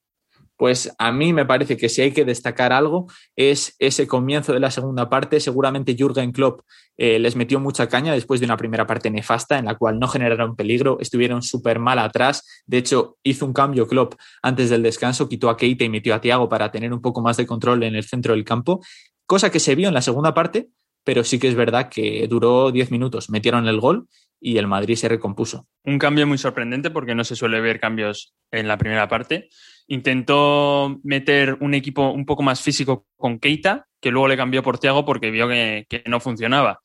Pues 0.59 0.93
a 0.97 1.13
mí 1.13 1.31
me 1.31 1.45
parece 1.45 1.77
que 1.77 1.87
si 1.87 2.01
hay 2.01 2.11
que 2.11 2.25
destacar 2.25 2.73
algo 2.73 3.07
es 3.37 3.77
ese 3.79 4.07
comienzo 4.07 4.51
de 4.51 4.59
la 4.59 4.71
segunda 4.71 5.09
parte. 5.09 5.39
Seguramente 5.39 5.95
Jürgen 5.97 6.33
Klopp 6.33 6.63
eh, 6.97 7.17
les 7.17 7.37
metió 7.37 7.61
mucha 7.61 7.87
caña 7.87 8.11
después 8.11 8.41
de 8.41 8.45
una 8.45 8.57
primera 8.57 8.85
parte 8.85 9.09
nefasta 9.09 9.57
en 9.57 9.65
la 9.65 9.75
cual 9.75 9.99
no 9.99 10.09
generaron 10.09 10.57
peligro, 10.57 10.97
estuvieron 10.99 11.43
súper 11.43 11.79
mal 11.79 11.97
atrás. 11.97 12.45
De 12.65 12.77
hecho, 12.77 13.15
hizo 13.23 13.45
un 13.45 13.53
cambio 13.53 13.87
Klopp 13.87 14.15
antes 14.41 14.69
del 14.69 14.83
descanso, 14.83 15.29
quitó 15.29 15.49
a 15.49 15.55
Keita 15.55 15.85
y 15.85 15.89
metió 15.89 16.13
a 16.13 16.19
Thiago 16.19 16.49
para 16.49 16.69
tener 16.71 16.91
un 16.91 17.01
poco 17.01 17.21
más 17.21 17.37
de 17.37 17.47
control 17.47 17.83
en 17.83 17.95
el 17.95 18.03
centro 18.03 18.33
del 18.33 18.43
campo, 18.43 18.81
cosa 19.25 19.49
que 19.49 19.61
se 19.61 19.75
vio 19.75 19.87
en 19.87 19.93
la 19.93 20.01
segunda 20.01 20.33
parte, 20.33 20.67
pero 21.03 21.23
sí 21.23 21.39
que 21.39 21.47
es 21.47 21.55
verdad 21.55 21.89
que 21.89 22.27
duró 22.27 22.71
10 22.71 22.91
minutos. 22.91 23.29
Metieron 23.29 23.67
el 23.67 23.79
gol 23.79 24.07
y 24.39 24.57
el 24.57 24.67
Madrid 24.67 24.95
se 24.95 25.09
recompuso. 25.09 25.67
Un 25.83 25.99
cambio 25.99 26.27
muy 26.27 26.37
sorprendente 26.37 26.89
porque 26.91 27.15
no 27.15 27.23
se 27.23 27.35
suele 27.35 27.61
ver 27.61 27.79
cambios 27.79 28.33
en 28.51 28.67
la 28.67 28.77
primera 28.77 29.07
parte 29.07 29.49
intentó 29.89 30.99
meter 31.03 31.57
un 31.59 31.73
equipo 31.73 32.11
un 32.11 32.25
poco 32.25 32.43
más 32.43 32.61
físico 32.61 33.07
con 33.17 33.39
Keita, 33.39 33.87
que 33.99 34.11
luego 34.11 34.27
le 34.27 34.37
cambió 34.37 34.63
por 34.63 34.77
Thiago 34.77 35.03
porque 35.03 35.31
vio 35.31 35.47
que, 35.49 35.85
no 36.05 36.19
funcionaba. 36.19 36.79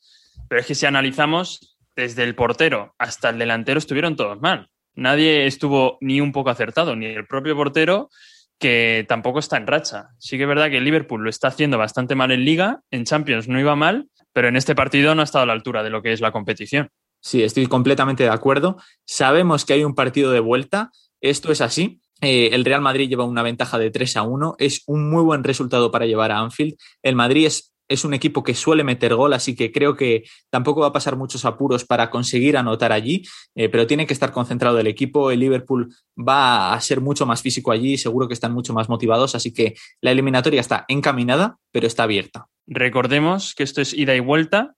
Pero 0.49 0.61
es 0.61 0.67
que 0.67 0.75
si 0.75 0.87
analizamos, 0.87 1.77
desde 1.95 2.25
el 2.25 2.35
portero 2.35 2.95
hasta 2.99 3.29
el 3.29 3.39
delantero 3.39 3.79
estuvieron 3.79 4.17
todos 4.17 4.41
mal. 4.41 4.69
Nadie 4.95 5.47
estuvo 5.47 5.99
ni 6.01 6.21
un 6.21 6.33
poco 6.33 6.51
acertado, 6.51 6.97
ni 6.97 7.07
el 7.07 7.27
propio 7.27 7.55
portero, 7.55 8.09
que 8.59 9.05
tampoco 9.09 9.39
está 9.39 9.57
en 9.57 9.67
racha. 9.67 10.09
Sí 10.19 10.37
que 10.37 10.45
es 10.45 10.49
verdad 10.49 10.71
que 10.71 10.81
Liverpool 10.81 11.23
lo 11.23 11.31
está 11.31 11.49
haciendo 11.49 11.79
bastante 11.79 12.15
mal 12.15 12.31
en 12.31 12.45
liga, 12.45 12.81
en 12.91 13.05
Champions 13.05 13.49
no 13.49 13.61
iba 13.61 13.77
mal, 13.77 14.09
pero 14.33 14.49
en 14.49 14.57
este 14.57 14.75
partido 14.75 15.15
no 15.15 15.21
ha 15.21 15.25
estado 15.25 15.45
a 15.45 15.47
la 15.47 15.53
altura 15.53 15.83
de 15.83 15.91
lo 15.91 16.03
que 16.03 16.13
es 16.13 16.21
la 16.21 16.33
competición. 16.33 16.91
Sí, 17.21 17.43
estoy 17.43 17.67
completamente 17.67 18.25
de 18.25 18.31
acuerdo. 18.31 18.77
Sabemos 19.07 19.65
que 19.65 19.75
hay 19.75 19.85
un 19.85 19.95
partido 19.95 20.31
de 20.31 20.41
vuelta, 20.41 20.91
esto 21.21 21.53
es 21.53 21.61
así, 21.61 22.01
eh, 22.21 22.51
el 22.53 22.65
Real 22.65 22.81
Madrid 22.81 23.09
lleva 23.09 23.25
una 23.25 23.43
ventaja 23.43 23.79
de 23.79 23.91
3 23.91 24.17
a 24.17 24.23
1. 24.23 24.57
Es 24.59 24.83
un 24.87 25.11
muy 25.11 25.23
buen 25.23 25.45
resultado 25.45 25.91
para 25.91 26.07
llevar 26.07 26.33
a 26.33 26.39
Anfield. 26.39 26.77
El 27.03 27.17
Madrid 27.17 27.47
es, 27.47 27.74
es, 27.89 28.05
un 28.05 28.15
equipo 28.15 28.43
que 28.43 28.55
suele 28.55 28.85
meter 28.85 29.15
gol, 29.15 29.33
así 29.33 29.55
que 29.55 29.73
creo 29.73 29.97
que 29.97 30.25
tampoco 30.51 30.81
va 30.81 30.89
a 30.89 30.93
pasar 30.93 31.17
muchos 31.17 31.45
apuros 31.45 31.85
para 31.85 32.11
conseguir 32.11 32.57
anotar 32.57 32.93
allí, 32.93 33.23
eh, 33.55 33.69
pero 33.69 33.87
tiene 33.87 34.07
que 34.07 34.13
estar 34.13 34.33
concentrado 34.33 34.79
el 34.79 34.87
equipo. 34.87 35.31
El 35.31 35.41
Liverpool 35.41 35.95
va 36.17 36.75
a 36.75 36.81
ser 36.81 37.01
mucho 37.01 37.27
más 37.27 37.43
físico 37.43 37.73
allí, 37.73 37.97
seguro 37.97 38.29
que 38.29 38.35
están 38.35 38.53
mucho 38.53 38.73
más 38.73 38.89
motivados, 38.89 39.35
así 39.35 39.53
que 39.53 39.75
la 40.01 40.11
eliminatoria 40.11 40.61
está 40.61 40.85
encaminada, 40.89 41.59
pero 41.73 41.87
está 41.87 42.05
abierta. 42.05 42.47
Recordemos 42.67 43.55
que 43.55 43.63
esto 43.63 43.81
es 43.81 43.93
ida 43.93 44.15
y 44.15 44.21
vuelta, 44.21 44.75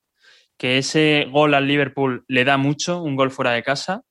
que 0.58 0.78
ese 0.78 1.28
gol 1.30 1.54
al 1.54 1.68
Liverpool 1.68 2.24
le 2.28 2.44
da 2.44 2.56
mucho, 2.56 3.02
un 3.02 3.16
gol 3.16 3.30
fuera 3.30 3.52
de 3.52 3.62
casa, 3.62 4.02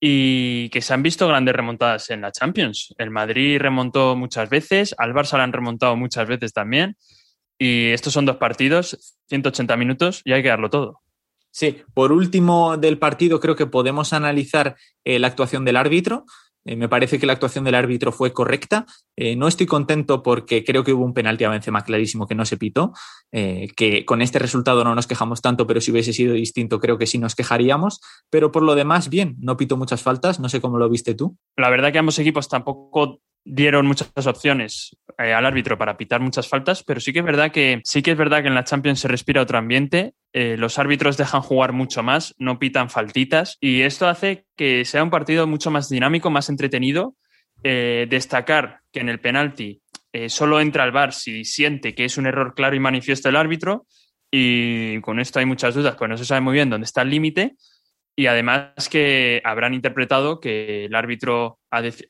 y 0.00 0.70
que 0.70 0.80
se 0.80 0.94
han 0.94 1.02
visto 1.02 1.28
grandes 1.28 1.54
remontadas 1.54 2.08
en 2.10 2.22
la 2.22 2.32
Champions. 2.32 2.94
El 2.96 3.10
Madrid 3.10 3.58
remontó 3.60 4.16
muchas 4.16 4.48
veces, 4.48 4.94
al 4.96 5.12
Barça 5.12 5.36
lo 5.36 5.42
han 5.42 5.52
remontado 5.52 5.94
muchas 5.94 6.26
veces 6.26 6.54
también. 6.54 6.96
Y 7.62 7.90
estos 7.90 8.14
son 8.14 8.24
dos 8.24 8.38
partidos, 8.38 9.18
180 9.28 9.76
minutos 9.76 10.22
y 10.24 10.32
hay 10.32 10.42
que 10.42 10.48
darlo 10.48 10.70
todo. 10.70 11.02
Sí, 11.50 11.82
por 11.92 12.10
último 12.10 12.78
del 12.78 12.98
partido 12.98 13.38
creo 13.38 13.54
que 13.54 13.66
podemos 13.66 14.14
analizar 14.14 14.76
eh, 15.04 15.18
la 15.18 15.26
actuación 15.26 15.66
del 15.66 15.76
árbitro. 15.76 16.24
Eh, 16.64 16.76
me 16.76 16.88
parece 16.88 17.18
que 17.18 17.26
la 17.26 17.34
actuación 17.34 17.64
del 17.64 17.74
árbitro 17.74 18.12
fue 18.12 18.32
correcta. 18.32 18.86
Eh, 19.14 19.36
no 19.36 19.46
estoy 19.46 19.66
contento 19.66 20.22
porque 20.22 20.64
creo 20.64 20.84
que 20.84 20.94
hubo 20.94 21.04
un 21.04 21.12
penalti 21.12 21.44
a 21.44 21.50
Benzema 21.50 21.82
clarísimo 21.84 22.26
que 22.26 22.34
no 22.34 22.46
se 22.46 22.56
pitó, 22.56 22.92
eh, 23.30 23.68
que 23.76 24.06
con 24.06 24.22
este 24.22 24.38
resultado 24.38 24.82
no 24.82 24.94
nos 24.94 25.06
quejamos 25.06 25.42
tanto, 25.42 25.66
pero 25.66 25.82
si 25.82 25.90
hubiese 25.90 26.12
sido 26.12 26.32
distinto 26.34 26.80
creo 26.80 26.96
que 26.96 27.06
sí 27.06 27.18
nos 27.18 27.34
quejaríamos. 27.34 28.00
Pero 28.30 28.52
por 28.52 28.62
lo 28.62 28.74
demás, 28.74 29.10
bien, 29.10 29.36
no 29.38 29.58
pito 29.58 29.76
muchas 29.76 30.02
faltas. 30.02 30.40
No 30.40 30.48
sé 30.48 30.62
cómo 30.62 30.78
lo 30.78 30.88
viste 30.88 31.14
tú. 31.14 31.36
La 31.56 31.68
verdad 31.68 31.92
que 31.92 31.98
ambos 31.98 32.18
equipos 32.18 32.48
tampoco 32.48 33.20
dieron 33.44 33.86
muchas 33.86 34.26
opciones 34.26 34.96
eh, 35.18 35.32
al 35.32 35.46
árbitro 35.46 35.78
para 35.78 35.96
pitar 35.96 36.20
muchas 36.20 36.48
faltas, 36.48 36.82
pero 36.82 37.00
sí 37.00 37.12
que 37.12 37.20
es 37.20 37.24
verdad 37.24 37.50
que 37.50 37.80
sí 37.84 38.02
que 38.02 38.12
es 38.12 38.16
verdad 38.16 38.42
que 38.42 38.48
en 38.48 38.54
la 38.54 38.64
Champions 38.64 39.00
se 39.00 39.08
respira 39.08 39.42
otro 39.42 39.58
ambiente. 39.58 40.14
Eh, 40.32 40.56
los 40.56 40.78
árbitros 40.78 41.16
dejan 41.16 41.42
jugar 41.42 41.72
mucho 41.72 42.02
más, 42.02 42.34
no 42.38 42.58
pitan 42.58 42.90
faltitas 42.90 43.56
y 43.60 43.82
esto 43.82 44.08
hace 44.08 44.46
que 44.56 44.84
sea 44.84 45.02
un 45.02 45.10
partido 45.10 45.46
mucho 45.46 45.70
más 45.70 45.88
dinámico, 45.88 46.30
más 46.30 46.48
entretenido. 46.48 47.14
Eh, 47.62 48.06
destacar 48.08 48.80
que 48.90 49.00
en 49.00 49.10
el 49.10 49.20
penalti 49.20 49.82
solo 50.28 50.60
entra 50.60 50.82
el 50.84 50.90
VAR 50.90 51.12
si 51.12 51.44
siente 51.44 51.94
que 51.94 52.04
es 52.06 52.16
un 52.18 52.26
error 52.26 52.54
claro 52.56 52.74
y 52.74 52.80
manifiesto 52.80 53.28
el 53.28 53.36
árbitro 53.36 53.86
y 54.28 55.00
con 55.02 55.20
esto 55.20 55.38
hay 55.38 55.46
muchas 55.46 55.74
dudas, 55.74 55.94
pues 55.96 56.08
no 56.08 56.16
se 56.16 56.24
sabe 56.24 56.40
muy 56.40 56.54
bien 56.54 56.68
dónde 56.68 56.86
está 56.86 57.02
el 57.02 57.10
límite 57.10 57.54
y 58.20 58.26
además 58.26 58.90
que 58.90 59.40
habrán 59.46 59.72
interpretado 59.72 60.40
que 60.40 60.84
el 60.84 60.94
árbitro 60.94 61.58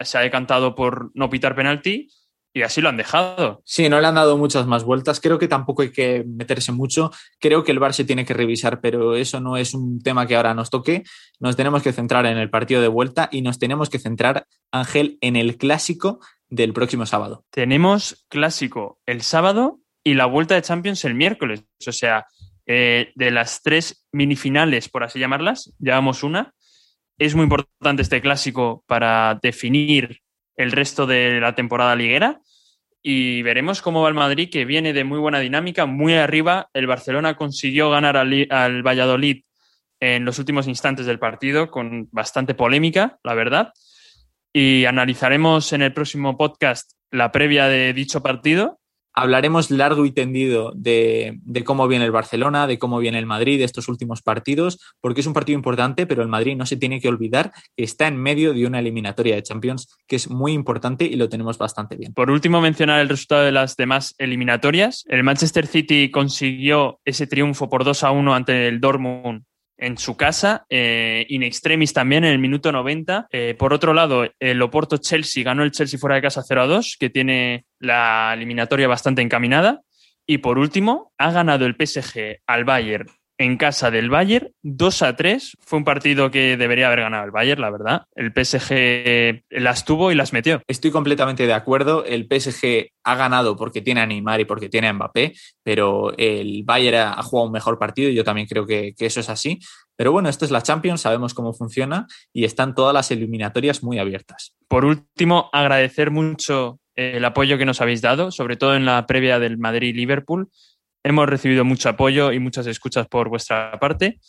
se 0.00 0.18
ha 0.18 0.22
decantado 0.22 0.74
por 0.74 1.12
no 1.14 1.30
pitar 1.30 1.54
penalti 1.54 2.08
y 2.52 2.62
así 2.62 2.80
lo 2.80 2.88
han 2.88 2.96
dejado. 2.96 3.62
Sí, 3.64 3.88
no 3.88 4.00
le 4.00 4.08
han 4.08 4.16
dado 4.16 4.36
muchas 4.36 4.66
más 4.66 4.82
vueltas. 4.82 5.20
Creo 5.20 5.38
que 5.38 5.46
tampoco 5.46 5.82
hay 5.82 5.92
que 5.92 6.24
meterse 6.26 6.72
mucho. 6.72 7.12
Creo 7.38 7.62
que 7.62 7.70
el 7.70 7.78
VAR 7.78 7.94
se 7.94 8.04
tiene 8.04 8.24
que 8.24 8.34
revisar, 8.34 8.80
pero 8.80 9.14
eso 9.14 9.38
no 9.38 9.56
es 9.56 9.72
un 9.72 10.02
tema 10.02 10.26
que 10.26 10.34
ahora 10.34 10.52
nos 10.52 10.68
toque. 10.68 11.04
Nos 11.38 11.54
tenemos 11.54 11.80
que 11.80 11.92
centrar 11.92 12.26
en 12.26 12.38
el 12.38 12.50
partido 12.50 12.82
de 12.82 12.88
vuelta 12.88 13.28
y 13.30 13.42
nos 13.42 13.60
tenemos 13.60 13.88
que 13.88 14.00
centrar, 14.00 14.48
Ángel, 14.72 15.16
en 15.20 15.36
el 15.36 15.58
clásico 15.58 16.18
del 16.48 16.72
próximo 16.72 17.06
sábado. 17.06 17.44
Tenemos 17.50 18.26
clásico 18.28 18.98
el 19.06 19.22
sábado 19.22 19.78
y 20.02 20.14
la 20.14 20.26
vuelta 20.26 20.56
de 20.56 20.62
Champions 20.62 21.04
el 21.04 21.14
miércoles. 21.14 21.62
O 21.86 21.92
sea, 21.92 22.26
eh, 22.72 23.10
de 23.16 23.32
las 23.32 23.62
tres 23.62 24.06
minifinales, 24.12 24.88
por 24.88 25.02
así 25.02 25.18
llamarlas, 25.18 25.74
llevamos 25.80 26.22
una. 26.22 26.54
Es 27.18 27.34
muy 27.34 27.42
importante 27.42 28.02
este 28.02 28.20
clásico 28.20 28.84
para 28.86 29.40
definir 29.42 30.20
el 30.54 30.70
resto 30.70 31.04
de 31.04 31.40
la 31.40 31.56
temporada 31.56 31.96
liguera 31.96 32.40
y 33.02 33.42
veremos 33.42 33.82
cómo 33.82 34.02
va 34.02 34.08
el 34.08 34.14
Madrid, 34.14 34.50
que 34.52 34.66
viene 34.66 34.92
de 34.92 35.02
muy 35.02 35.18
buena 35.18 35.40
dinámica, 35.40 35.86
muy 35.86 36.14
arriba. 36.14 36.68
El 36.72 36.86
Barcelona 36.86 37.34
consiguió 37.34 37.90
ganar 37.90 38.16
al, 38.16 38.46
al, 38.50 38.86
Valladolid 38.86 39.42
en 39.98 40.24
los 40.24 40.38
últimos 40.38 40.68
instantes 40.68 41.06
del 41.06 41.18
partido, 41.18 41.72
con 41.72 42.08
bastante 42.12 42.54
polémica, 42.54 43.18
la 43.24 43.34
verdad. 43.34 43.72
Y 44.52 44.84
analizaremos 44.84 45.72
en 45.72 45.82
el 45.82 45.92
próximo 45.92 46.38
podcast 46.38 46.92
la 47.10 47.32
previa 47.32 47.66
de 47.66 47.92
dicho 47.94 48.22
partido 48.22 48.79
Hablaremos 49.14 49.70
largo 49.70 50.04
y 50.06 50.12
tendido 50.12 50.72
de, 50.74 51.40
cómo 51.64 51.88
viene 51.88 52.04
el 52.04 52.12
Barcelona, 52.12 52.66
de 52.66 52.78
cómo 52.78 52.98
viene 52.98 53.18
el 53.18 53.26
Madrid 53.26 53.58
de 53.58 53.64
estos 53.64 53.88
últimos 53.88 54.22
partidos, 54.22 54.78
porque 55.00 55.20
es 55.20 55.26
un 55.26 55.32
partido 55.32 55.56
importante, 55.56 56.06
pero 56.06 56.22
el 56.22 56.28
Madrid 56.28 56.56
no 56.56 56.66
se 56.66 56.76
tiene 56.76 57.00
que 57.00 57.08
olvidar 57.08 57.52
que 57.76 57.84
está 57.84 58.06
en 58.06 58.16
medio 58.16 58.54
de 58.54 58.66
una 58.66 58.78
eliminatoria 58.78 59.34
de 59.34 59.42
Champions 59.42 59.88
que 60.06 60.16
es 60.16 60.30
muy 60.30 60.52
importante 60.52 61.04
y 61.04 61.16
lo 61.16 61.28
tenemos 61.28 61.58
bastante 61.58 61.96
bien. 61.96 62.14
Por 62.14 62.30
último, 62.30 62.60
mencionar 62.60 63.00
el 63.00 63.08
resultado 63.08 63.42
de 63.42 63.52
las 63.52 63.76
demás 63.76 64.14
eliminatorias. 64.18 65.04
El 65.08 65.24
Manchester 65.24 65.66
City 65.66 66.10
consiguió 66.10 67.00
ese 67.04 67.26
triunfo 67.26 67.68
por 67.68 67.84
2 67.84 68.04
a 68.04 68.10
1 68.10 68.34
ante 68.34 68.68
el 68.68 68.80
Dortmund 68.80 69.42
en 69.80 69.98
su 69.98 70.16
casa, 70.16 70.66
eh, 70.68 71.26
in 71.28 71.42
extremis 71.42 71.92
también 71.92 72.24
en 72.24 72.32
el 72.32 72.38
minuto 72.38 72.70
90. 72.70 73.26
Eh, 73.32 73.54
por 73.58 73.72
otro 73.72 73.94
lado, 73.94 74.28
el 74.38 74.62
Oporto 74.62 74.98
Chelsea 74.98 75.42
ganó 75.42 75.62
el 75.62 75.72
Chelsea 75.72 75.98
fuera 75.98 76.16
de 76.16 76.22
casa 76.22 76.44
0 76.46 76.62
a 76.62 76.66
2, 76.66 76.96
que 77.00 77.10
tiene 77.10 77.64
la 77.78 78.32
eliminatoria 78.34 78.86
bastante 78.88 79.22
encaminada. 79.22 79.80
Y 80.26 80.38
por 80.38 80.58
último, 80.58 81.12
ha 81.18 81.32
ganado 81.32 81.66
el 81.66 81.74
PSG 81.74 82.40
al 82.46 82.64
Bayern 82.64 83.08
en 83.40 83.56
casa 83.56 83.90
del 83.90 84.10
Bayern, 84.10 84.52
2 84.62 85.02
a 85.02 85.16
3. 85.16 85.56
Fue 85.60 85.78
un 85.78 85.84
partido 85.84 86.30
que 86.30 86.58
debería 86.58 86.88
haber 86.88 87.00
ganado 87.00 87.24
el 87.24 87.30
Bayern, 87.30 87.62
la 87.62 87.70
verdad. 87.70 88.02
El 88.14 88.32
PSG 88.32 89.44
las 89.48 89.86
tuvo 89.86 90.12
y 90.12 90.14
las 90.14 90.34
metió. 90.34 90.60
Estoy 90.68 90.90
completamente 90.90 91.46
de 91.46 91.54
acuerdo. 91.54 92.04
El 92.04 92.26
PSG 92.26 92.90
ha 93.02 93.14
ganado 93.14 93.56
porque 93.56 93.80
tiene 93.80 94.02
a 94.02 94.06
Neymar 94.06 94.40
y 94.40 94.44
porque 94.44 94.68
tiene 94.68 94.88
a 94.88 94.92
Mbappé, 94.92 95.32
pero 95.62 96.12
el 96.18 96.64
Bayern 96.64 97.14
ha 97.16 97.22
jugado 97.22 97.46
un 97.46 97.52
mejor 97.52 97.78
partido 97.78 98.10
y 98.10 98.14
yo 98.14 98.24
también 98.24 98.46
creo 98.46 98.66
que, 98.66 98.92
que 98.94 99.06
eso 99.06 99.20
es 99.20 99.30
así. 99.30 99.58
Pero 99.96 100.12
bueno, 100.12 100.28
esto 100.28 100.44
es 100.44 100.50
la 100.50 100.62
Champions, 100.62 101.00
sabemos 101.00 101.32
cómo 101.32 101.54
funciona 101.54 102.06
y 102.34 102.44
están 102.44 102.74
todas 102.74 102.92
las 102.92 103.10
eliminatorias 103.10 103.82
muy 103.82 103.98
abiertas. 103.98 104.54
Por 104.68 104.84
último, 104.84 105.48
agradecer 105.54 106.10
mucho 106.10 106.78
el 106.94 107.24
apoyo 107.24 107.56
que 107.56 107.64
nos 107.64 107.80
habéis 107.80 108.02
dado, 108.02 108.30
sobre 108.30 108.56
todo 108.56 108.74
en 108.74 108.84
la 108.84 109.06
previa 109.06 109.38
del 109.38 109.56
Madrid-Liverpool. 109.56 110.50
Hemos 111.02 111.28
recibido 111.28 111.64
mucho 111.64 111.88
apoyo 111.88 112.32
y 112.32 112.38
muchas 112.38 112.66
escuchas 112.66 113.06
por 113.08 113.28
vuestra 113.28 113.78
parte. 113.80 114.20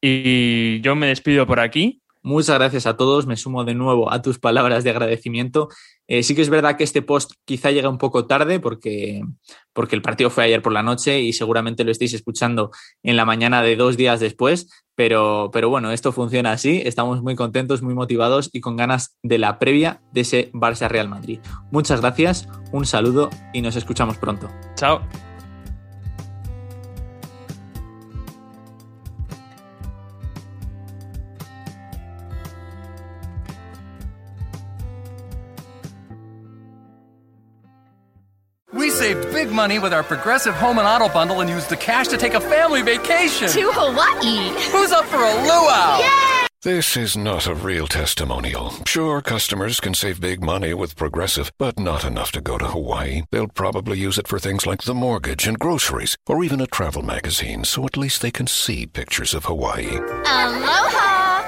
Y 0.00 0.80
yo 0.80 0.94
me 0.94 1.08
despido 1.08 1.46
por 1.46 1.60
aquí. 1.60 2.02
Muchas 2.22 2.58
gracias 2.58 2.86
a 2.86 2.96
todos. 2.96 3.26
Me 3.26 3.36
sumo 3.36 3.64
de 3.64 3.74
nuevo 3.74 4.10
a 4.10 4.22
tus 4.22 4.38
palabras 4.38 4.82
de 4.82 4.90
agradecimiento. 4.90 5.68
Eh, 6.08 6.22
sí 6.22 6.34
que 6.34 6.40
es 6.40 6.48
verdad 6.48 6.76
que 6.76 6.84
este 6.84 7.02
post 7.02 7.32
quizá 7.44 7.70
llega 7.70 7.90
un 7.90 7.98
poco 7.98 8.26
tarde 8.26 8.60
porque, 8.60 9.22
porque 9.74 9.94
el 9.94 10.02
partido 10.02 10.30
fue 10.30 10.44
ayer 10.44 10.62
por 10.62 10.72
la 10.72 10.82
noche 10.82 11.20
y 11.20 11.34
seguramente 11.34 11.84
lo 11.84 11.90
estéis 11.90 12.14
escuchando 12.14 12.70
en 13.02 13.16
la 13.16 13.26
mañana 13.26 13.62
de 13.62 13.76
dos 13.76 13.98
días 13.98 14.20
después. 14.20 14.70
Pero, 14.94 15.50
pero 15.52 15.68
bueno, 15.68 15.92
esto 15.92 16.12
funciona 16.12 16.52
así. 16.52 16.80
Estamos 16.84 17.22
muy 17.22 17.34
contentos, 17.34 17.82
muy 17.82 17.94
motivados 17.94 18.48
y 18.52 18.62
con 18.62 18.76
ganas 18.76 19.16
de 19.22 19.38
la 19.38 19.58
previa 19.58 20.00
de 20.12 20.22
ese 20.22 20.50
Barça 20.52 20.88
Real 20.88 21.10
Madrid. 21.10 21.40
Muchas 21.70 22.00
gracias, 22.00 22.48
un 22.72 22.86
saludo 22.86 23.28
y 23.52 23.60
nos 23.60 23.76
escuchamos 23.76 24.16
pronto. 24.16 24.48
Chao. 24.76 25.02
Money 39.54 39.78
with 39.78 39.94
our 39.94 40.02
Progressive 40.02 40.54
Home 40.54 40.78
and 40.78 40.86
Auto 40.86 41.08
bundle 41.12 41.40
and 41.40 41.48
use 41.48 41.66
the 41.66 41.76
cash 41.76 42.08
to 42.08 42.18
take 42.18 42.34
a 42.34 42.40
family 42.40 42.82
vacation. 42.82 43.48
To 43.48 43.70
Hawaii. 43.72 44.50
Who's 44.72 44.92
up 44.92 45.06
for 45.06 45.16
a 45.16 45.34
luau? 45.46 45.98
Yay! 46.00 46.46
This 46.64 46.96
is 46.96 47.14
not 47.14 47.46
a 47.46 47.54
real 47.54 47.86
testimonial. 47.86 48.72
Sure, 48.86 49.20
customers 49.20 49.80
can 49.80 49.92
save 49.92 50.18
big 50.18 50.42
money 50.42 50.72
with 50.72 50.96
Progressive, 50.96 51.52
but 51.58 51.78
not 51.78 52.06
enough 52.06 52.32
to 52.32 52.40
go 52.40 52.56
to 52.56 52.64
Hawaii. 52.64 53.22
They'll 53.30 53.48
probably 53.48 53.98
use 53.98 54.16
it 54.16 54.26
for 54.26 54.38
things 54.38 54.64
like 54.64 54.82
the 54.82 54.94
mortgage 54.94 55.46
and 55.46 55.58
groceries, 55.58 56.16
or 56.26 56.42
even 56.42 56.62
a 56.62 56.66
travel 56.66 57.02
magazine, 57.02 57.64
so 57.64 57.84
at 57.84 57.98
least 57.98 58.22
they 58.22 58.30
can 58.30 58.46
see 58.46 58.86
pictures 58.86 59.34
of 59.34 59.44
Hawaii. 59.44 59.94
Aloha! 60.24 61.42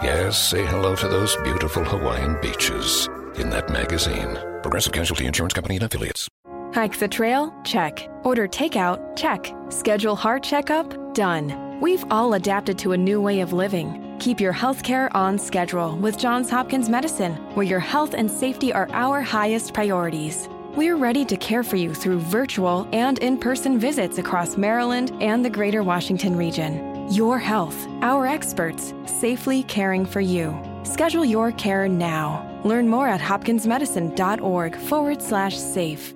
yes, 0.02 0.50
say 0.50 0.66
hello 0.66 0.96
to 0.96 1.06
those 1.06 1.36
beautiful 1.44 1.84
Hawaiian 1.84 2.36
beaches 2.42 3.08
in 3.36 3.50
that 3.50 3.70
magazine. 3.70 4.36
Progressive 4.62 4.92
Casualty 4.92 5.26
Insurance 5.26 5.52
Company 5.54 5.76
and 5.76 5.84
Affiliates. 5.84 6.28
Hike 6.74 6.98
the 6.98 7.06
trail? 7.06 7.54
Check. 7.62 8.08
Order 8.24 8.48
takeout? 8.48 9.16
Check. 9.16 9.54
Schedule 9.68 10.16
heart 10.16 10.42
checkup? 10.42 11.14
Done. 11.14 11.78
We've 11.80 12.04
all 12.10 12.34
adapted 12.34 12.78
to 12.78 12.90
a 12.90 12.96
new 12.96 13.20
way 13.20 13.42
of 13.42 13.52
living. 13.52 14.16
Keep 14.18 14.40
your 14.40 14.50
health 14.50 14.82
care 14.82 15.08
on 15.16 15.38
schedule 15.38 15.96
with 15.96 16.18
Johns 16.18 16.50
Hopkins 16.50 16.88
Medicine, 16.88 17.34
where 17.54 17.64
your 17.64 17.78
health 17.78 18.12
and 18.12 18.28
safety 18.28 18.72
are 18.72 18.88
our 18.90 19.22
highest 19.22 19.72
priorities. 19.72 20.48
We're 20.74 20.96
ready 20.96 21.24
to 21.26 21.36
care 21.36 21.62
for 21.62 21.76
you 21.76 21.94
through 21.94 22.18
virtual 22.18 22.88
and 22.92 23.20
in 23.20 23.38
person 23.38 23.78
visits 23.78 24.18
across 24.18 24.56
Maryland 24.56 25.12
and 25.20 25.44
the 25.44 25.50
greater 25.50 25.84
Washington 25.84 26.34
region. 26.34 27.08
Your 27.12 27.38
health, 27.38 27.86
our 28.02 28.26
experts, 28.26 28.92
safely 29.06 29.62
caring 29.62 30.04
for 30.04 30.20
you. 30.20 30.60
Schedule 30.82 31.24
your 31.24 31.52
care 31.52 31.86
now. 31.86 32.60
Learn 32.64 32.88
more 32.88 33.06
at 33.06 33.20
hopkinsmedicine.org 33.20 34.74
forward 34.74 35.22
slash 35.22 35.56
safe. 35.56 36.12